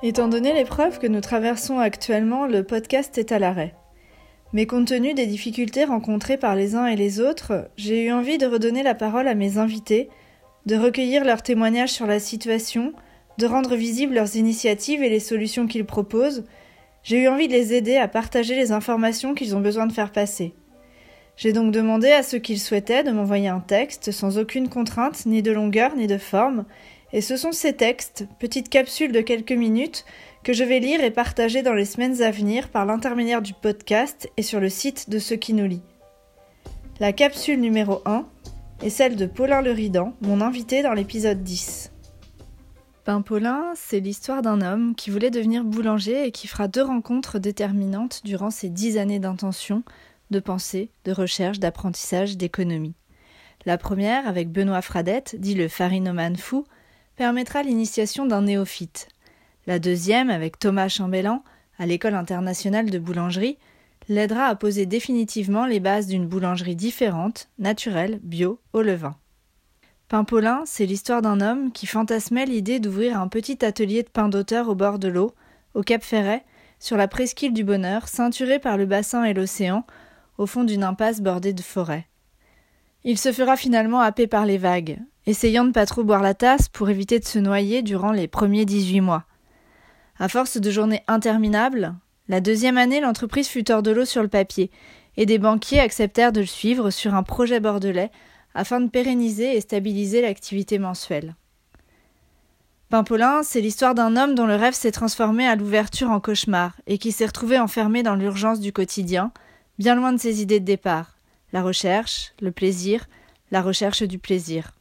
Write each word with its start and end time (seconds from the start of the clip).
Étant 0.00 0.28
donné 0.28 0.54
l'épreuve 0.54 1.00
que 1.00 1.08
nous 1.08 1.20
traversons 1.20 1.80
actuellement, 1.80 2.46
le 2.46 2.62
podcast 2.62 3.18
est 3.18 3.32
à 3.32 3.40
l'arrêt. 3.40 3.74
Mais 4.52 4.64
compte 4.64 4.86
tenu 4.86 5.12
des 5.12 5.26
difficultés 5.26 5.84
rencontrées 5.84 6.36
par 6.36 6.54
les 6.54 6.76
uns 6.76 6.86
et 6.86 6.94
les 6.94 7.18
autres, 7.18 7.68
j'ai 7.76 8.04
eu 8.04 8.12
envie 8.12 8.38
de 8.38 8.46
redonner 8.46 8.84
la 8.84 8.94
parole 8.94 9.26
à 9.26 9.34
mes 9.34 9.58
invités, 9.58 10.08
de 10.66 10.76
recueillir 10.76 11.24
leurs 11.24 11.42
témoignages 11.42 11.90
sur 11.90 12.06
la 12.06 12.20
situation, 12.20 12.92
de 13.38 13.46
rendre 13.46 13.74
visibles 13.74 14.14
leurs 14.14 14.36
initiatives 14.36 15.02
et 15.02 15.08
les 15.08 15.18
solutions 15.18 15.66
qu'ils 15.66 15.84
proposent. 15.84 16.44
J'ai 17.02 17.24
eu 17.24 17.28
envie 17.28 17.48
de 17.48 17.52
les 17.52 17.74
aider 17.74 17.96
à 17.96 18.06
partager 18.06 18.54
les 18.54 18.70
informations 18.70 19.34
qu'ils 19.34 19.56
ont 19.56 19.60
besoin 19.60 19.88
de 19.88 19.92
faire 19.92 20.12
passer. 20.12 20.54
J'ai 21.36 21.52
donc 21.52 21.72
demandé 21.72 22.12
à 22.12 22.22
ceux 22.22 22.38
qui 22.38 22.52
le 22.52 22.60
souhaitaient 22.60 23.02
de 23.02 23.10
m'envoyer 23.10 23.48
un 23.48 23.60
texte 23.60 24.12
sans 24.12 24.38
aucune 24.38 24.68
contrainte, 24.68 25.26
ni 25.26 25.42
de 25.42 25.50
longueur, 25.50 25.96
ni 25.96 26.06
de 26.06 26.18
forme, 26.18 26.64
et 27.12 27.20
ce 27.20 27.36
sont 27.36 27.52
ces 27.52 27.74
textes, 27.74 28.26
petites 28.38 28.68
capsules 28.68 29.12
de 29.12 29.20
quelques 29.20 29.52
minutes, 29.52 30.04
que 30.44 30.52
je 30.52 30.64
vais 30.64 30.80
lire 30.80 31.02
et 31.02 31.10
partager 31.10 31.62
dans 31.62 31.74
les 31.74 31.84
semaines 31.84 32.22
à 32.22 32.30
venir 32.30 32.68
par 32.68 32.86
l'intermédiaire 32.86 33.42
du 33.42 33.54
podcast 33.54 34.30
et 34.36 34.42
sur 34.42 34.60
le 34.60 34.68
site 34.68 35.10
de 35.10 35.18
ceux 35.18 35.36
qui 35.36 35.54
nous 35.54 35.66
lit. 35.66 35.82
La 37.00 37.12
capsule 37.12 37.60
numéro 37.60 38.02
1 38.04 38.26
est 38.82 38.90
celle 38.90 39.16
de 39.16 39.26
Paulin 39.26 39.62
Le 39.62 39.72
Ridan, 39.72 40.14
mon 40.20 40.40
invité 40.40 40.82
dans 40.82 40.92
l'épisode 40.92 41.42
10. 41.42 41.92
Ben 43.06 43.22
Paulin, 43.22 43.72
c'est 43.74 44.00
l'histoire 44.00 44.42
d'un 44.42 44.60
homme 44.60 44.94
qui 44.94 45.10
voulait 45.10 45.30
devenir 45.30 45.64
boulanger 45.64 46.26
et 46.26 46.30
qui 46.30 46.46
fera 46.46 46.68
deux 46.68 46.82
rencontres 46.82 47.38
déterminantes 47.38 48.20
durant 48.24 48.50
ses 48.50 48.68
dix 48.68 48.98
années 48.98 49.18
d'intention, 49.18 49.82
de 50.30 50.40
pensée, 50.40 50.90
de 51.04 51.12
recherche, 51.12 51.58
d'apprentissage, 51.58 52.36
d'économie. 52.36 52.94
La 53.64 53.78
première 53.78 54.28
avec 54.28 54.50
Benoît 54.50 54.82
Fradette, 54.82 55.36
dit 55.38 55.54
le 55.54 55.68
farinoman 55.68 56.36
fou, 56.36 56.64
permettra 57.18 57.64
l'initiation 57.64 58.26
d'un 58.26 58.42
néophyte. 58.42 59.08
La 59.66 59.80
deuxième, 59.80 60.30
avec 60.30 60.56
Thomas 60.56 60.86
Chambellan, 60.86 61.42
à 61.76 61.84
l'École 61.84 62.14
internationale 62.14 62.90
de 62.90 62.98
boulangerie, 63.00 63.58
l'aidera 64.08 64.44
à 64.44 64.54
poser 64.54 64.86
définitivement 64.86 65.66
les 65.66 65.80
bases 65.80 66.06
d'une 66.06 66.28
boulangerie 66.28 66.76
différente, 66.76 67.48
naturelle, 67.58 68.20
bio, 68.22 68.60
au 68.72 68.82
levain. 68.82 69.16
Pain-Paulin, 70.06 70.62
c'est 70.64 70.86
l'histoire 70.86 71.20
d'un 71.20 71.40
homme 71.40 71.72
qui 71.72 71.86
fantasmait 71.88 72.46
l'idée 72.46 72.78
d'ouvrir 72.78 73.20
un 73.20 73.26
petit 73.26 73.64
atelier 73.64 74.04
de 74.04 74.08
pain 74.08 74.28
d'auteur 74.28 74.68
au 74.68 74.76
bord 74.76 75.00
de 75.00 75.08
l'eau, 75.08 75.34
au 75.74 75.82
Cap 75.82 76.04
Ferret, 76.04 76.44
sur 76.78 76.96
la 76.96 77.08
presqu'île 77.08 77.52
du 77.52 77.64
Bonheur, 77.64 78.06
ceinturée 78.06 78.60
par 78.60 78.76
le 78.76 78.86
bassin 78.86 79.24
et 79.24 79.34
l'océan, 79.34 79.84
au 80.38 80.46
fond 80.46 80.62
d'une 80.62 80.84
impasse 80.84 81.20
bordée 81.20 81.52
de 81.52 81.62
forêts. 81.62 82.06
Il 83.02 83.18
se 83.18 83.32
fera 83.32 83.56
finalement 83.56 84.00
happer 84.00 84.28
par 84.28 84.46
les 84.46 84.58
vagues, 84.58 85.00
essayant 85.28 85.64
de 85.64 85.72
pas 85.72 85.84
trop 85.84 86.04
boire 86.04 86.22
la 86.22 86.32
tasse 86.32 86.68
pour 86.68 86.88
éviter 86.88 87.18
de 87.20 87.24
se 87.26 87.38
noyer 87.38 87.82
durant 87.82 88.12
les 88.12 88.28
premiers 88.28 88.64
18 88.64 89.02
mois. 89.02 89.24
À 90.18 90.28
force 90.28 90.56
de 90.56 90.70
journées 90.70 91.02
interminables, 91.06 91.94
la 92.28 92.40
deuxième 92.40 92.78
année, 92.78 93.00
l'entreprise 93.00 93.46
fut 93.46 93.70
hors 93.70 93.82
de 93.82 93.90
l'eau 93.90 94.06
sur 94.06 94.22
le 94.22 94.28
papier, 94.28 94.70
et 95.18 95.26
des 95.26 95.38
banquiers 95.38 95.80
acceptèrent 95.80 96.32
de 96.32 96.40
le 96.40 96.46
suivre 96.46 96.90
sur 96.90 97.14
un 97.14 97.22
projet 97.22 97.60
bordelais 97.60 98.10
afin 98.54 98.80
de 98.80 98.88
pérenniser 98.88 99.54
et 99.54 99.60
stabiliser 99.60 100.22
l'activité 100.22 100.78
mensuelle. 100.78 101.36
Pimpolin, 102.88 103.42
c'est 103.42 103.60
l'histoire 103.60 103.94
d'un 103.94 104.16
homme 104.16 104.34
dont 104.34 104.46
le 104.46 104.56
rêve 104.56 104.72
s'est 104.72 104.92
transformé 104.92 105.46
à 105.46 105.56
l'ouverture 105.56 106.10
en 106.10 106.20
cauchemar 106.20 106.74
et 106.86 106.96
qui 106.96 107.12
s'est 107.12 107.26
retrouvé 107.26 107.58
enfermé 107.58 108.02
dans 108.02 108.14
l'urgence 108.14 108.60
du 108.60 108.72
quotidien, 108.72 109.30
bien 109.78 109.94
loin 109.94 110.14
de 110.14 110.18
ses 110.18 110.40
idées 110.40 110.60
de 110.60 110.64
départ 110.64 111.18
la 111.52 111.62
recherche, 111.62 112.32
le 112.40 112.52
plaisir, 112.52 113.06
la 113.50 113.62
recherche 113.62 114.02
du 114.02 114.18
plaisir. 114.18 114.72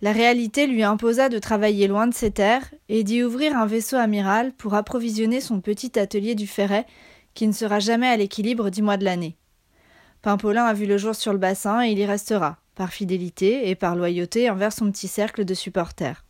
La 0.00 0.12
réalité 0.12 0.68
lui 0.68 0.84
imposa 0.84 1.28
de 1.28 1.40
travailler 1.40 1.88
loin 1.88 2.06
de 2.06 2.14
ses 2.14 2.30
terres 2.30 2.72
et 2.88 3.02
d'y 3.02 3.24
ouvrir 3.24 3.56
un 3.56 3.66
vaisseau 3.66 3.96
amiral 3.96 4.52
pour 4.52 4.74
approvisionner 4.74 5.40
son 5.40 5.60
petit 5.60 5.98
atelier 5.98 6.36
du 6.36 6.46
Ferret 6.46 6.86
qui 7.34 7.48
ne 7.48 7.52
sera 7.52 7.80
jamais 7.80 8.06
à 8.06 8.16
l'équilibre 8.16 8.70
dix 8.70 8.82
mois 8.82 8.96
de 8.96 9.04
l'année. 9.04 9.36
Pimpolin 10.22 10.64
a 10.64 10.72
vu 10.72 10.86
le 10.86 10.98
jour 10.98 11.14
sur 11.14 11.32
le 11.32 11.38
bassin 11.38 11.84
et 11.84 11.90
il 11.90 11.98
y 11.98 12.06
restera, 12.06 12.58
par 12.76 12.92
fidélité 12.92 13.68
et 13.68 13.74
par 13.74 13.96
loyauté 13.96 14.50
envers 14.50 14.72
son 14.72 14.90
petit 14.90 15.08
cercle 15.08 15.44
de 15.44 15.54
supporters. 15.54 16.24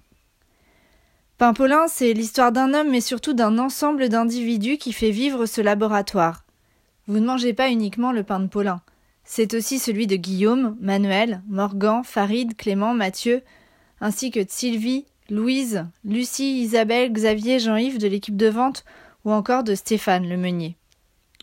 Pimpolin, 1.36 1.86
c'est 1.88 2.14
l'histoire 2.14 2.52
d'un 2.52 2.72
homme 2.72 2.90
mais 2.90 3.00
surtout 3.02 3.34
d'un 3.34 3.58
ensemble 3.58 4.08
d'individus 4.08 4.78
qui 4.78 4.92
fait 4.92 5.10
vivre 5.10 5.44
ce 5.44 5.60
laboratoire. 5.60 6.44
Vous 7.06 7.20
ne 7.20 7.26
mangez 7.26 7.52
pas 7.52 7.70
uniquement 7.70 8.12
le 8.12 8.22
pain 8.22 8.40
de 8.40 8.48
Paulin. 8.48 8.80
C'est 9.30 9.52
aussi 9.52 9.78
celui 9.78 10.06
de 10.06 10.16
Guillaume, 10.16 10.74
Manuel, 10.80 11.42
Morgan, 11.48 12.02
Farid, 12.02 12.56
Clément, 12.56 12.94
Mathieu, 12.94 13.42
ainsi 14.00 14.30
que 14.30 14.40
de 14.40 14.48
Sylvie, 14.48 15.04
Louise, 15.28 15.84
Lucie, 16.02 16.62
Isabelle, 16.62 17.12
Xavier, 17.12 17.58
Jean-Yves 17.58 17.98
de 17.98 18.08
l'équipe 18.08 18.38
de 18.38 18.48
vente 18.48 18.86
ou 19.26 19.32
encore 19.32 19.64
de 19.64 19.74
Stéphane 19.74 20.26
le 20.26 20.38
meunier. 20.38 20.78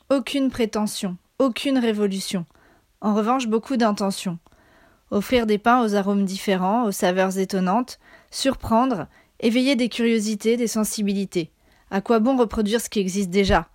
Aucune 0.10 0.50
prétention, 0.50 1.16
aucune 1.38 1.78
révolution. 1.78 2.48
En 3.02 3.14
revanche, 3.14 3.48
beaucoup 3.48 3.78
d'intention. 3.78 4.40
Offrir 5.12 5.46
des 5.46 5.60
pains 5.60 5.84
aux 5.84 5.94
arômes 5.94 6.26
différents, 6.26 6.86
aux 6.86 6.92
saveurs 6.92 7.38
étonnantes, 7.38 8.00
surprendre, 8.32 9.06
éveiller 9.40 9.76
des 9.76 9.90
curiosités, 9.90 10.58
des 10.58 10.68
sensibilités. 10.68 11.52
À 11.92 12.02
quoi 12.02 12.18
bon 12.18 12.36
reproduire 12.36 12.82
ce 12.82 12.90
qui 12.90 13.00
existe 13.00 13.30
déjà? 13.30 13.70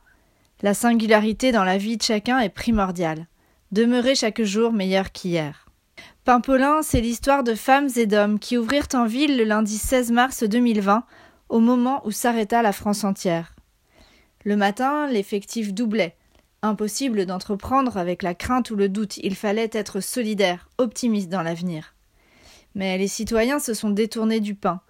La 0.63 0.75
singularité 0.75 1.53
dans 1.53 1.65
la 1.65 1.79
vie 1.79 1.97
de 1.97 2.03
chacun 2.03 2.41
est 2.41 2.49
primordiale. 2.49 3.29
Demeurer 3.73 4.17
chaque 4.17 4.43
jour 4.43 4.73
meilleur 4.73 5.13
qu'hier. 5.13 5.69
Pimpolin, 6.25 6.83
c'est 6.83 7.01
l'histoire 7.01 7.45
de 7.45 7.55
femmes 7.55 7.89
et 7.95 8.07
d'hommes 8.07 8.41
qui 8.41 8.59
ouvrirent 8.59 8.89
en 8.95 9.07
ville 9.07 9.37
le 9.37 9.45
lundi 9.45 9.79
16 9.79 10.11
mars 10.11 10.43
2020, 10.43 11.05
au 11.49 11.61
moment 11.61 12.05
où 12.05 12.11
s'arrêta 12.11 12.63
la 12.63 12.73
France 12.73 13.05
entière. 13.05 13.55
Le 14.45 14.57
matin, 14.57 15.07
l'effectif 15.07 15.73
doublait. 15.73 16.17
Impossible 16.63 17.27
d'entreprendre 17.27 17.97
avec 17.97 18.25
la 18.25 18.35
crainte 18.35 18.73
ou 18.73 18.77
le 18.77 18.89
doute, 18.89 19.19
il 19.19 19.37
fallait 19.37 19.71
être 19.73 20.01
solidaire, 20.01 20.69
optimiste 20.79 21.29
dans 21.29 21.43
l'avenir. 21.43 21.95
Mais 22.75 22.99
les 22.99 23.09
citoyens 23.09 23.61
se 23.61 23.73
sont 23.73 23.91
détournés 23.91 24.41
du 24.41 24.57
pain, 24.57 24.81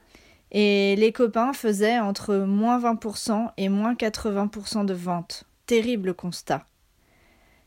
et 0.53 0.97
les 0.97 1.13
copains 1.13 1.53
faisaient 1.53 2.01
entre 2.01 2.35
moins 2.37 2.81
20% 2.81 3.51
et 3.59 3.69
moins 3.69 3.93
80% 3.93 4.87
de 4.87 4.95
ventes. 4.95 5.45
Terrible 5.67 6.15
constat. 6.15 6.65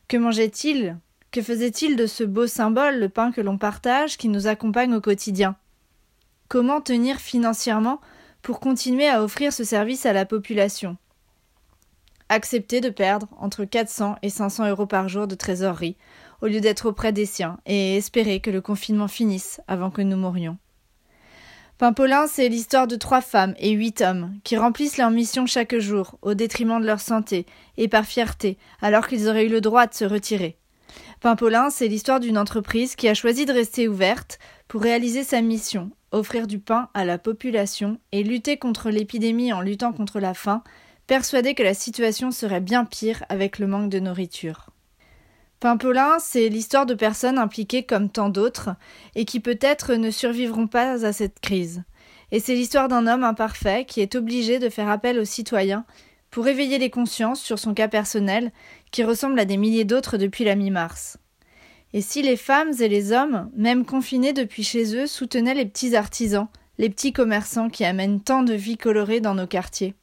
Que 0.08 0.18
mangeaient-ils 0.18 0.98
que 1.34 1.42
faisait-il 1.42 1.96
de 1.96 2.06
ce 2.06 2.24
beau 2.24 2.46
symbole, 2.46 3.00
le 3.00 3.10
pain 3.10 3.32
que 3.32 3.42
l'on 3.42 3.58
partage, 3.58 4.18
qui 4.18 4.30
nous 4.30 4.46
accompagne 4.46 4.94
au 4.94 5.02
quotidien? 5.02 5.56
Comment 6.48 6.80
tenir 6.80 7.18
financièrement 7.18 8.00
pour 8.44 8.60
continuer 8.60 9.10
à 9.10 9.24
offrir 9.24 9.52
ce 9.52 9.64
service 9.64 10.06
à 10.06 10.14
la 10.14 10.28
population? 10.28 10.96
Accepter 12.30 12.82
de 12.82 12.92
perdre 12.92 13.30
entre 13.40 13.66
400 13.66 14.18
et 14.22 14.30
500 14.30 14.70
euros 14.70 14.86
par 14.86 15.10
jour 15.10 15.26
de 15.26 15.34
trésorerie, 15.34 15.98
au 16.44 16.46
lieu 16.46 16.62
d'être 16.62 16.86
auprès 16.86 17.14
des 17.14 17.26
siens, 17.26 17.58
et 17.66 17.98
espérer 17.98 18.40
que 18.40 18.52
le 18.52 18.62
confinement 18.62 19.08
finisse 19.08 19.60
avant 19.68 19.90
que 19.90 20.04
nous 20.04 20.18
mourions. 20.18 20.60
Pimpolin, 21.80 22.28
c'est 22.28 22.50
l'histoire 22.50 22.88
de 22.88 22.96
trois 22.96 23.22
femmes 23.22 23.56
et 23.58 23.72
huit 23.72 24.02
hommes 24.02 24.36
qui 24.44 24.58
remplissent 24.58 24.98
leur 24.98 25.10
mission 25.10 25.48
chaque 25.48 25.78
jour, 25.78 26.18
au 26.22 26.36
détriment 26.36 26.80
de 26.80 26.86
leur 26.86 27.00
santé 27.00 27.46
et 27.78 27.88
par 27.88 28.06
fierté, 28.06 28.58
alors 28.82 29.08
qu'ils 29.08 29.28
auraient 29.28 29.48
eu 29.48 29.50
le 29.50 29.60
droit 29.60 29.88
de 29.88 29.94
se 29.94 30.06
retirer. 30.06 30.58
Pimpolin, 31.20 31.70
c'est 31.72 31.88
l'histoire 31.88 32.20
d'une 32.20 32.38
entreprise 32.38 32.96
qui 32.96 33.08
a 33.10 33.16
choisi 33.16 33.46
de 33.46 33.54
rester 33.54 33.88
ouverte 33.88 34.38
pour 34.68 34.82
réaliser 34.82 35.24
sa 35.24 35.42
mission, 35.42 35.90
offrir 36.12 36.46
du 36.46 36.60
pain 36.60 36.90
à 36.94 37.06
la 37.06 37.18
population 37.18 38.00
et 38.12 38.24
lutter 38.24 38.58
contre 38.58 38.92
l'épidémie 38.92 39.52
en 39.52 39.62
luttant 39.62 39.94
contre 39.94 40.20
la 40.20 40.36
faim, 40.36 40.64
persuadée 41.08 41.56
que 41.56 41.64
la 41.64 41.74
situation 41.74 42.32
serait 42.32 42.62
bien 42.62 42.86
pire 42.86 43.24
avec 43.30 43.58
le 43.58 43.68
manque 43.68 43.90
de 43.90 44.00
nourriture. 44.00 44.73
Pimpolin, 45.64 46.18
c'est 46.20 46.50
l'histoire 46.50 46.86
de 46.86 46.94
personnes 46.94 47.38
impliquées 47.38 47.84
comme 47.84 48.10
tant 48.10 48.28
d'autres 48.28 48.72
et 49.16 49.24
qui 49.24 49.40
peut-être 49.40 49.94
ne 49.94 50.12
survivront 50.12 50.68
pas 50.68 51.06
à 51.06 51.14
cette 51.14 51.40
crise. 51.40 51.84
Et 52.34 52.42
c'est 52.42 52.54
l'histoire 52.54 52.90
d'un 52.90 53.08
homme 53.08 53.24
imparfait 53.24 53.86
qui 53.86 54.02
est 54.02 54.16
obligé 54.16 54.60
de 54.60 54.68
faire 54.68 54.90
appel 54.90 55.18
aux 55.18 55.24
citoyens 55.24 55.86
pour 56.32 56.50
éveiller 56.50 56.80
les 56.80 56.90
consciences 56.90 57.42
sur 57.42 57.60
son 57.60 57.74
cas 57.74 57.88
personnel, 57.88 58.52
qui 58.92 59.06
ressemble 59.06 59.40
à 59.40 59.46
des 59.46 59.56
milliers 59.56 59.86
d'autres 59.86 60.18
depuis 60.18 60.44
la 60.44 60.56
mi-mars. 60.56 61.18
Et 61.94 62.02
si 62.02 62.22
les 62.22 62.36
femmes 62.36 62.74
et 62.82 62.90
les 62.90 63.14
hommes, 63.14 63.50
même 63.56 63.86
confinés 63.86 64.34
depuis 64.34 64.64
chez 64.64 64.98
eux, 64.98 65.08
soutenaient 65.08 65.54
les 65.54 65.66
petits 65.66 65.96
artisans, 65.96 66.50
les 66.78 66.90
petits 66.90 67.14
commerçants 67.14 67.70
qui 67.70 67.86
amènent 67.86 68.20
tant 68.20 68.44
de 68.44 68.54
vie 68.54 68.76
colorée 68.76 69.22
dans 69.22 69.36
nos 69.36 69.48
quartiers? 69.48 69.96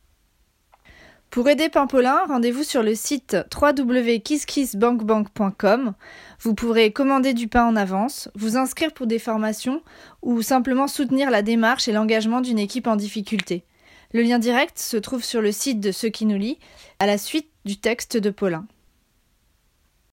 Pour 1.30 1.48
aider 1.48 1.68
Pimpolin, 1.68 2.18
rendez-vous 2.26 2.64
sur 2.64 2.82
le 2.82 2.96
site 2.96 3.36
www.kisskissbankbank.com. 3.54 5.94
Vous 6.40 6.54
pourrez 6.54 6.92
commander 6.92 7.34
du 7.34 7.46
pain 7.46 7.66
en 7.66 7.76
avance, 7.76 8.28
vous 8.34 8.56
inscrire 8.56 8.92
pour 8.92 9.06
des 9.06 9.20
formations 9.20 9.80
ou 10.22 10.42
simplement 10.42 10.88
soutenir 10.88 11.30
la 11.30 11.42
démarche 11.42 11.86
et 11.86 11.92
l'engagement 11.92 12.40
d'une 12.40 12.58
équipe 12.58 12.88
en 12.88 12.96
difficulté. 12.96 13.62
Le 14.12 14.22
lien 14.22 14.40
direct 14.40 14.80
se 14.80 14.96
trouve 14.96 15.22
sur 15.22 15.40
le 15.40 15.52
site 15.52 15.78
de 15.78 15.92
ceux 15.92 16.08
qui 16.08 16.26
nous 16.26 16.36
lit, 16.36 16.58
à 16.98 17.06
la 17.06 17.16
suite 17.16 17.46
du 17.64 17.76
texte 17.76 18.16
de 18.16 18.30
Paulin. 18.30 18.66